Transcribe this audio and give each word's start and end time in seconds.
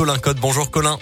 Colin 0.00 0.18
Code. 0.18 0.40
Bonjour 0.40 0.70
Colin. 0.70 0.98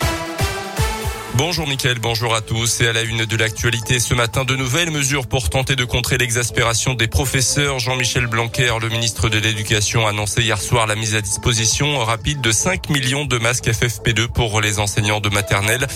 Bonjour 1.38 1.68
Mickaël, 1.68 2.00
bonjour 2.00 2.34
à 2.34 2.40
tous. 2.40 2.80
Et 2.80 2.88
à 2.88 2.92
la 2.92 3.02
une 3.02 3.24
de 3.24 3.36
l'actualité 3.36 4.00
ce 4.00 4.12
matin, 4.12 4.44
de 4.44 4.56
nouvelles 4.56 4.90
mesures 4.90 5.28
pour 5.28 5.50
tenter 5.50 5.76
de 5.76 5.84
contrer 5.84 6.18
l'exaspération 6.18 6.94
des 6.94 7.06
professeurs. 7.06 7.78
Jean-Michel 7.78 8.26
Blanquer, 8.26 8.72
le 8.82 8.88
ministre 8.88 9.28
de 9.28 9.38
l'Éducation, 9.38 10.04
a 10.04 10.10
annoncé 10.10 10.42
hier 10.42 10.60
soir 10.60 10.88
la 10.88 10.96
mise 10.96 11.14
à 11.14 11.20
disposition 11.20 11.96
rapide 12.00 12.40
de 12.40 12.50
5 12.50 12.90
millions 12.90 13.24
de 13.24 13.38
masques 13.38 13.68
FFP2 13.68 14.26
pour 14.26 14.60
les 14.60 14.80
enseignants 14.80 15.20
de 15.20 15.28
maternelle. 15.28 15.86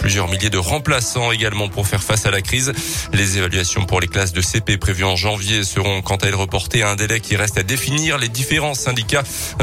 Plusieurs 0.00 0.26
milliers 0.26 0.50
de 0.50 0.58
remplaçants 0.58 1.30
également 1.30 1.68
pour 1.68 1.86
faire 1.86 2.02
face 2.02 2.26
à 2.26 2.32
la 2.32 2.42
crise. 2.42 2.72
Les 3.12 3.38
évaluations 3.38 3.84
pour 3.84 4.00
les 4.00 4.08
classes 4.08 4.32
de 4.32 4.40
CP 4.40 4.78
prévues 4.78 5.04
en 5.04 5.14
janvier 5.14 5.62
seront 5.62 6.02
quant 6.02 6.16
à 6.16 6.26
elles 6.26 6.34
reportées 6.34 6.82
à 6.82 6.90
un 6.90 6.96
délai 6.96 7.20
qui 7.20 7.36
reste 7.36 7.56
à 7.56 7.62
définir. 7.62 8.18
Les 8.18 8.28
différents 8.28 8.74
syndicats 8.74 9.22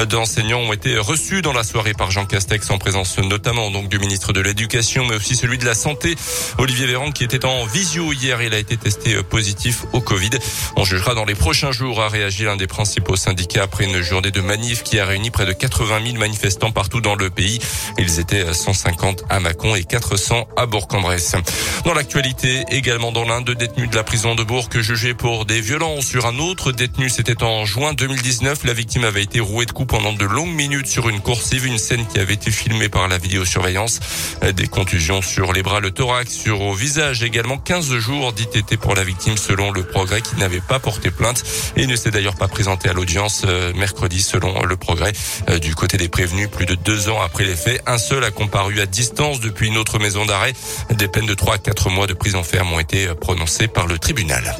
d'enseignants 0.10 0.62
ont 0.62 0.72
été 0.72 0.98
reçus 0.98 1.42
dans 1.42 1.52
la 1.52 1.66
soirée 1.66 1.94
par 1.94 2.10
Jean 2.10 2.26
Castex 2.26 2.70
en 2.70 2.78
présence 2.78 3.18
notamment 3.18 3.70
donc 3.70 3.90
du 3.90 4.00
ministre 4.00 4.32
de 4.32 4.40
l'Éducation, 4.40 5.06
aussi 5.26 5.36
celui 5.36 5.58
de 5.58 5.66
la 5.66 5.74
santé. 5.74 6.16
Olivier 6.60 6.86
Véran 6.86 7.12
qui 7.12 7.24
était 7.24 7.46
en 7.46 7.66
visio 7.66 8.14
hier, 8.14 8.44
il 8.44 8.54
a 8.54 8.60
été 8.60 8.78
testé 8.78 9.16
positif 9.24 9.86
au 9.92 10.00
Covid. 10.00 10.30
On 10.76 10.86
jugera 10.86 11.16
dans 11.16 11.26
les 11.26 11.34
prochains 11.34 11.72
jours, 11.72 12.04
a 12.04 12.10
réagi 12.10 12.44
l'un 12.44 12.58
des 12.58 12.68
principaux 12.68 13.16
syndicats 13.16 13.64
après 13.64 13.86
une 13.86 14.02
journée 14.02 14.30
de 14.30 14.42
manif 14.42 14.84
qui 14.84 15.00
a 15.00 15.06
réuni 15.06 15.32
près 15.32 15.48
de 15.48 15.54
80 15.54 16.06
000 16.06 16.18
manifestants 16.18 16.72
partout 16.72 17.02
dans 17.02 17.16
le 17.16 17.32
pays. 17.32 17.60
Ils 17.98 18.20
étaient 18.20 18.54
150 18.54 19.24
à 19.28 19.40
Mâcon 19.40 19.74
et 19.74 19.84
400 19.84 20.48
à 20.58 20.68
Bourg-en-Bresse. 20.68 21.36
Dans 21.86 21.96
l'actualité, 21.96 22.64
également 22.70 23.12
dans 23.12 23.24
l'un, 23.26 23.42
deux 23.42 23.56
détenus 23.56 23.90
de 23.90 23.96
la 23.96 24.04
prison 24.04 24.36
de 24.36 24.44
Bourg 24.44 24.70
jugés 24.76 25.16
pour 25.16 25.46
des 25.46 25.60
violences 25.60 26.06
sur 26.06 26.28
un 26.28 26.38
autre 26.38 26.72
détenu. 26.72 27.10
C'était 27.10 27.42
en 27.42 27.66
juin 27.66 27.94
2019. 27.94 28.64
La 28.66 28.74
victime 28.74 29.06
avait 29.06 29.24
été 29.24 29.40
rouée 29.40 29.66
de 29.66 29.72
coups 29.72 29.90
pendant 29.90 30.14
de 30.14 30.26
longues 30.26 30.54
minutes 30.54 30.88
sur 30.88 31.10
une 31.10 31.20
coursive, 31.20 31.66
une 31.66 31.80
scène 31.80 32.06
qui 32.06 32.20
avait 32.20 32.36
été 32.36 32.52
filmée 32.52 32.90
par 32.90 33.08
la 33.08 33.18
vidéosurveillance. 33.18 34.00
Des 34.54 34.68
contusions 34.68 35.15
sur 35.22 35.54
les 35.54 35.64
bras, 35.64 35.80
le 35.80 35.92
thorax, 35.92 36.32
sur 36.32 36.62
au 36.62 36.74
visage 36.74 37.24
également 37.24 37.58
15 37.58 37.98
jours 37.98 38.34
d'ITT 38.34 38.78
pour 38.78 38.96
la 38.96 39.04
victime 39.04 39.38
selon 39.38 39.72
le 39.72 39.84
progrès 39.84 40.22
qui 40.22 40.36
n'avait 40.38 40.62
pas 40.62 40.80
porté 40.80 41.12
plainte 41.12 41.44
et 41.76 41.88
ne 41.88 41.96
s'est 41.96 42.12
d'ailleurs 42.12 42.36
pas 42.36 42.48
présenté 42.48 42.90
à 42.90 42.94
l'audience 42.94 43.44
euh, 43.46 43.74
mercredi 43.74 44.22
selon 44.22 44.64
le 44.64 44.78
progrès. 44.78 45.14
Euh, 45.50 45.60
du 45.60 45.76
côté 45.76 45.98
des 45.98 46.10
prévenus, 46.10 46.50
plus 46.50 46.66
de 46.66 46.76
deux 46.76 47.10
ans 47.10 47.22
après 47.22 47.46
les 47.46 47.56
faits, 47.56 47.82
un 47.86 47.98
seul 47.98 48.24
a 48.24 48.32
comparu 48.32 48.82
à 48.82 48.86
distance 48.86 49.40
depuis 49.40 49.68
une 49.68 49.78
autre 49.78 50.00
maison 50.00 50.26
d'arrêt. 50.26 50.54
Des 50.92 51.08
peines 51.08 51.26
de 51.26 51.34
3 51.34 51.56
à 51.56 51.58
4 51.58 51.90
mois 51.90 52.08
de 52.08 52.14
prison 52.14 52.44
ferme 52.44 52.74
ont 52.74 52.80
été 52.80 53.08
prononcées 53.20 53.68
par 53.68 53.88
le 53.88 53.98
tribunal. 54.00 54.56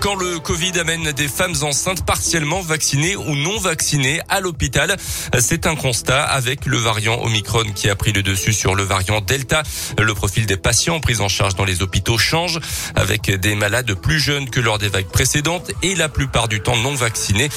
Quand 0.00 0.16
le 0.16 0.38
Covid 0.38 0.78
amène 0.78 1.12
des 1.12 1.28
femmes 1.28 1.54
enceintes 1.62 2.04
partiellement 2.04 2.60
vaccinées 2.60 3.16
ou 3.16 3.34
non 3.34 3.58
vaccinées 3.58 4.20
à 4.28 4.40
l'hôpital, 4.40 4.96
c'est 5.38 5.66
un 5.66 5.76
constat 5.76 6.22
avec 6.22 6.66
le 6.66 6.76
variant 6.76 7.22
Omicron 7.22 7.64
qui 7.74 7.88
a 7.88 7.96
pris 7.96 8.12
le 8.12 8.22
dessus 8.22 8.52
sur 8.52 8.74
le 8.74 8.82
variant 8.82 9.20
Delta. 9.20 9.62
Le 9.98 10.14
profil 10.14 10.46
des 10.46 10.56
patients 10.56 11.00
pris 11.00 11.20
en 11.20 11.28
charge 11.28 11.54
dans 11.54 11.64
les 11.64 11.82
hôpitaux 11.82 12.18
change 12.18 12.60
avec 12.96 13.30
des 13.30 13.54
malades 13.54 13.94
plus 13.94 14.18
jeunes 14.18 14.50
que 14.50 14.60
lors 14.60 14.78
des 14.78 14.88
vagues 14.88 15.08
précédentes 15.08 15.70
et 15.82 15.94
la 15.94 16.08
plupart 16.08 16.48
du 16.48 16.60
temps 16.60 16.76
non 16.76 16.94
vaccinés. 16.94 17.48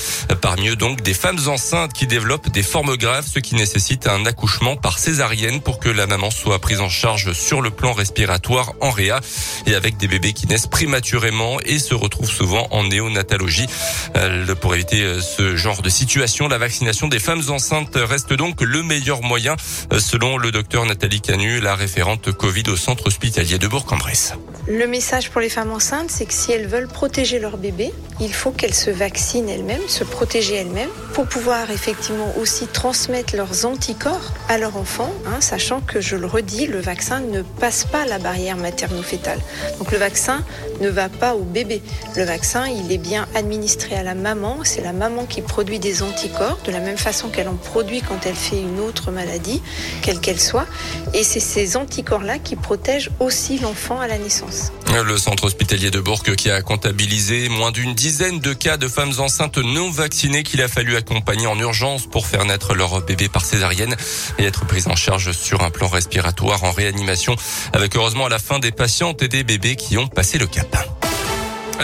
Parmi 0.42 0.70
eux 0.70 0.76
donc 0.76 1.02
des 1.02 1.14
femmes 1.14 1.40
enceintes 1.48 1.94
qui 1.94 2.08
développent 2.08 2.50
des 2.50 2.64
formes 2.64 2.96
graves, 2.98 3.28
ce 3.28 3.40
qui 3.40 3.56
nécessite 3.56 4.08
un 4.08 4.26
accouchement 4.26 4.78
par 4.78 5.00
césarienne 5.00 5.62
pour 5.62 5.80
que 5.80 5.90
la 5.90 6.08
maman 6.08 6.32
soit 6.32 6.60
prise 6.60 6.82
en 6.82 6.90
charge 6.90 7.34
sur 7.34 7.62
le 7.62 7.72
plan 7.72 7.94
respiratoire 7.94 8.74
en 8.80 8.92
réa 8.92 9.20
et 9.66 9.76
avec 9.76 9.98
des 9.98 10.08
bébés 10.08 10.34
qui 10.34 10.48
naissent 10.48 10.68
prématurément 10.68 11.60
et 11.66 11.80
se 11.80 11.94
retrouvent 11.94 12.21
souvent 12.24 12.68
en 12.72 12.84
néonatologie. 12.84 13.68
Euh, 14.16 14.56
pour 14.56 14.76
éviter 14.76 15.02
euh, 15.04 15.22
ce 15.22 15.56
genre 15.56 15.82
de 15.82 15.90
situation, 15.90 16.48
la 16.48 16.58
vaccination 16.58 17.08
des 17.08 17.20
femmes 17.20 17.44
enceintes 17.50 17.96
reste 17.96 18.34
donc 18.34 18.62
le 18.62 18.84
meilleur 18.84 19.22
moyen, 19.22 19.56
euh, 19.94 20.00
selon 20.00 20.38
le 20.38 20.52
docteur 20.52 20.86
Nathalie 20.86 21.22
Canu, 21.22 21.60
la 21.60 21.76
référente 21.76 22.32
Covid 22.32 22.64
au 22.68 22.76
centre 22.76 23.08
hospitalier 23.08 23.58
de 23.58 23.68
Bourg-en-Bresse. 23.68 24.34
Le 24.68 24.86
message 24.86 25.32
pour 25.32 25.42
les 25.42 25.50
femmes 25.50 25.72
enceintes, 25.72 26.12
c'est 26.12 26.26
que 26.26 26.34
si 26.34 26.52
elles 26.52 26.68
veulent 26.68 26.88
protéger 26.88 27.40
leur 27.40 27.58
bébé, 27.58 27.92
il 28.20 28.34
faut 28.34 28.52
qu'elles 28.52 28.76
se 28.76 28.92
vaccinent 28.92 29.50
elles-mêmes, 29.50 29.88
se 29.88 30.04
protéger 30.04 30.56
elles-mêmes, 30.56 30.90
pour 31.14 31.26
pouvoir 31.26 31.72
effectivement 31.72 32.32
aussi 32.40 32.68
transmettre 32.68 33.36
leurs 33.36 33.66
anticorps 33.66 34.34
à 34.50 34.60
leur 34.60 34.78
enfant, 34.78 35.12
hein, 35.26 35.42
sachant 35.42 35.82
que, 35.82 36.00
je 36.00 36.16
le 36.16 36.28
redis, 36.28 36.68
le 36.68 36.80
vaccin 36.80 37.22
ne 37.22 37.42
passe 37.42 37.86
pas 37.86 38.06
la 38.06 38.20
barrière 38.20 38.56
materno-fétale. 38.56 39.40
Donc 39.80 39.92
le 39.92 39.98
vaccin 39.98 40.44
ne 40.80 40.90
va 40.90 41.10
pas 41.10 41.36
au 41.36 41.44
bébé. 41.44 41.82
Le 42.18 42.24
vaccin, 42.26 42.68
il 42.68 42.92
est 42.92 42.98
bien 42.98 43.26
administré 43.36 43.96
à 43.96 44.04
la 44.04 44.16
maman. 44.16 44.60
C'est 44.64 44.82
la 44.82 44.92
maman 44.92 45.26
qui 45.26 45.42
produit 45.42 45.80
des 45.80 46.04
anticorps, 46.04 46.60
de 46.66 46.72
la 46.72 46.82
même 46.82 46.98
façon 46.98 47.30
qu'elle 47.30 47.48
en 47.48 47.56
produit 47.56 48.02
quand 48.02 48.26
elle 48.26 48.36
fait 48.36 48.60
une 48.60 48.82
autre 48.82 49.12
maladie, 49.12 49.62
quelle 50.02 50.20
qu'elle 50.20 50.40
soit. 50.40 50.68
Et 51.14 51.24
c'est 51.24 51.40
ces 51.40 51.78
anticorps-là 51.78 52.38
qui 52.40 52.58
protègent 52.58 53.12
aussi 53.20 53.60
l'enfant 53.60 54.00
à 54.02 54.08
la 54.08 54.18
naissance. 54.18 54.74
Le 54.94 55.18
centre 55.18 55.46
hospitalier 55.46 55.90
de 55.90 56.02
Bourg 56.02 56.24
qui 56.24 56.52
a 56.52 56.62
comptabilisé 56.62 57.48
moins 57.48 57.72
d'une 57.72 57.94
dizaine 57.94 58.40
de 58.40 58.52
cas 58.52 58.76
de 58.76 58.90
femmes 58.90 59.14
enceintes 59.20 59.58
non 59.58 59.90
vaccinées 59.90 60.44
qu'il 60.44 60.62
a 60.62 60.68
fallu 60.68 60.98
accompagner 60.98 61.48
en 61.48 61.58
urgence 61.58 62.08
pour 62.08 62.28
faire 62.28 62.44
naître 62.44 62.74
leur 62.74 63.02
bébé 63.02 63.30
par 63.30 63.46
césarienne 63.46 63.96
et 64.38 64.44
être 64.44 64.66
prises 64.66 64.88
en 64.88 64.96
charge 64.98 65.32
sur 65.32 65.62
un 65.62 65.70
plan 65.70 65.88
respiratoire 65.88 66.66
en 66.66 66.72
réanimation 66.72 67.38
avec 67.72 67.96
heureusement 67.96 68.26
à 68.26 68.30
la 68.30 68.40
fin 68.40 68.60
des 68.60 68.72
patientes 68.72 69.22
et 69.22 69.30
des 69.30 69.46
bébés 69.46 69.78
qui 69.78 69.98
ont 69.98 70.08
passé 70.08 70.38
le 70.38 70.48
cap. 70.48 70.76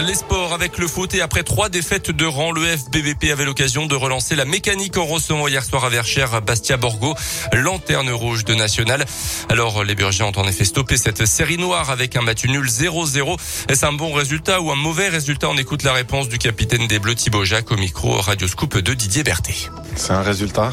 Les 0.06 0.14
sports 0.14 0.52
avec 0.52 0.78
le 0.78 0.86
foot 0.86 1.12
et 1.14 1.20
après 1.20 1.42
trois 1.42 1.68
défaites 1.68 2.12
de 2.12 2.24
rang, 2.24 2.52
le 2.52 2.64
FBVP 2.64 3.32
avait 3.32 3.44
l'occasion 3.44 3.86
de 3.86 3.96
relancer 3.96 4.36
la 4.36 4.44
mécanique 4.44 4.96
en 4.96 5.04
recevant 5.04 5.48
hier 5.48 5.64
soir 5.64 5.84
à 5.84 5.88
Verchères 5.88 6.40
Bastia 6.40 6.76
Borgo, 6.76 7.16
lanterne 7.52 8.10
rouge 8.10 8.44
de 8.44 8.54
National. 8.54 9.04
Alors 9.48 9.82
les 9.82 9.96
Burgiens 9.96 10.26
ont 10.26 10.38
en 10.38 10.46
effet 10.46 10.64
stoppé 10.64 10.96
cette 10.96 11.26
série 11.26 11.58
noire 11.58 11.90
avec 11.90 12.14
un 12.14 12.22
match 12.22 12.44
nul 12.44 12.66
0-0. 12.66 13.38
Est-ce 13.68 13.86
un 13.86 13.92
bon 13.92 14.12
résultat 14.12 14.60
ou 14.60 14.70
un 14.70 14.76
mauvais 14.76 15.08
résultat? 15.08 15.48
On 15.48 15.56
écoute 15.56 15.82
la 15.82 15.92
réponse 15.92 16.28
du 16.28 16.38
capitaine 16.38 16.86
des 16.86 17.00
Bleus 17.00 17.16
Thibaut 17.16 17.44
Jacques 17.44 17.72
au 17.72 17.76
micro 17.76 18.12
Radio 18.20 18.46
Scoop 18.46 18.78
de 18.78 18.94
Didier 18.94 19.24
Berthet. 19.24 19.68
C'est 19.98 20.12
un 20.12 20.22
résultat. 20.22 20.72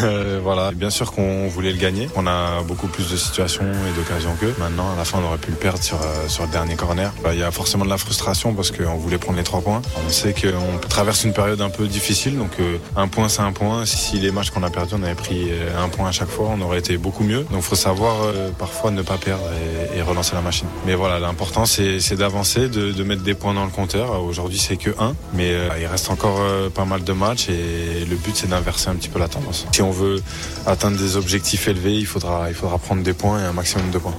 voilà, 0.42 0.72
bien 0.72 0.90
sûr 0.90 1.12
qu'on 1.12 1.46
voulait 1.46 1.70
le 1.70 1.78
gagner. 1.78 2.08
On 2.16 2.26
a 2.26 2.60
beaucoup 2.62 2.88
plus 2.88 3.08
de 3.08 3.16
situations 3.16 3.64
et 3.64 3.96
d'occasions 3.96 4.34
qu'eux. 4.40 4.52
Maintenant, 4.58 4.92
à 4.92 4.96
la 4.96 5.04
fin, 5.04 5.20
on 5.22 5.26
aurait 5.26 5.38
pu 5.38 5.52
le 5.52 5.56
perdre 5.56 5.82
sur, 5.82 6.02
euh, 6.02 6.28
sur 6.28 6.42
le 6.42 6.50
dernier 6.50 6.74
corner. 6.74 7.12
Bah, 7.22 7.30
il 7.32 7.38
y 7.38 7.44
a 7.44 7.52
forcément 7.52 7.84
de 7.84 7.90
la 7.90 7.98
frustration 7.98 8.52
parce 8.52 8.72
qu'on 8.72 8.96
voulait 8.96 9.16
prendre 9.16 9.38
les 9.38 9.44
trois 9.44 9.60
points. 9.60 9.80
On 10.04 10.10
sait 10.10 10.34
qu'on 10.34 10.78
traverse 10.88 11.22
une 11.22 11.32
période 11.32 11.60
un 11.60 11.70
peu 11.70 11.86
difficile, 11.86 12.36
donc 12.36 12.50
euh, 12.58 12.78
un 12.96 13.06
point, 13.06 13.28
c'est 13.28 13.42
un 13.42 13.52
point. 13.52 13.86
Si 13.86 14.18
les 14.18 14.32
matchs 14.32 14.50
qu'on 14.50 14.64
a 14.64 14.70
perdus, 14.70 14.94
on 14.98 15.02
avait 15.04 15.14
pris 15.14 15.50
euh, 15.50 15.82
un 15.82 15.88
point 15.88 16.08
à 16.08 16.12
chaque 16.12 16.28
fois, 16.28 16.50
on 16.52 16.60
aurait 16.60 16.80
été 16.80 16.96
beaucoup 16.96 17.22
mieux. 17.22 17.44
Donc, 17.44 17.60
il 17.60 17.62
faut 17.62 17.76
savoir 17.76 18.16
parfois 18.58 18.90
ne 18.90 19.02
pas 19.02 19.18
perdre 19.18 19.44
et, 19.94 20.02
relancer 20.02 20.34
la 20.34 20.42
machine. 20.42 20.66
Mais 20.84 20.96
voilà, 20.96 21.20
l'important, 21.20 21.64
c'est 21.64 22.16
d'avancer, 22.16 22.68
de, 22.68 22.90
de, 22.90 23.04
mettre 23.04 23.22
des 23.22 23.34
points 23.34 23.54
dans 23.54 23.64
le 23.64 23.70
compteur. 23.70 24.22
Aujourd'hui, 24.22 24.58
c'est 24.58 24.76
que 24.76 24.90
un, 24.98 25.14
mais 25.32 25.54
il 25.80 25.86
reste 25.86 26.10
encore 26.10 26.40
pas 26.74 26.84
mal 26.84 27.04
de 27.04 27.12
matchs 27.12 27.48
et 27.48 28.04
le 28.04 28.16
but, 28.16 28.36
c'est 28.36 28.48
d'investir 28.48 28.63
inverser 28.64 28.88
un 28.88 28.94
petit 28.94 29.10
peu 29.10 29.18
la 29.18 29.28
tendance. 29.28 29.66
Si 29.72 29.82
on 29.82 29.90
veut 29.90 30.22
atteindre 30.66 30.96
des 30.96 31.16
objectifs 31.16 31.68
élevés, 31.68 31.96
il 31.96 32.06
faudra, 32.06 32.48
il 32.48 32.54
faudra 32.54 32.78
prendre 32.78 33.02
des 33.02 33.12
points 33.12 33.40
et 33.40 33.44
un 33.44 33.52
maximum 33.52 33.90
de 33.90 33.98
points. 33.98 34.16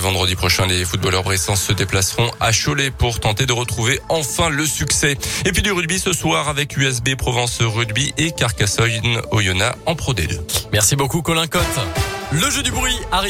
Vendredi 0.00 0.36
prochain, 0.36 0.66
les 0.66 0.84
footballeurs 0.84 1.24
bressans 1.24 1.56
se 1.56 1.72
déplaceront 1.72 2.30
à 2.38 2.52
Cholet 2.52 2.90
pour 2.90 3.18
tenter 3.18 3.46
de 3.46 3.52
retrouver 3.52 3.98
enfin 4.08 4.48
le 4.48 4.64
succès. 4.64 5.16
Et 5.44 5.52
puis 5.52 5.62
du 5.62 5.72
rugby 5.72 5.98
ce 5.98 6.12
soir 6.12 6.48
avec 6.48 6.76
USB 6.76 7.16
Provence 7.16 7.58
Rugby 7.60 8.12
et 8.16 8.30
Carcassonne 8.30 9.22
Oyonnax 9.32 9.76
en 9.86 9.96
Pro 9.96 10.12
D2. 10.14 10.38
Merci 10.72 10.94
beaucoup 10.94 11.22
Colin 11.22 11.46
Cotte. 11.46 11.64
Le 12.30 12.48
jeu 12.50 12.62
du 12.62 12.70
bruit 12.70 12.96
arrive. 13.10 13.20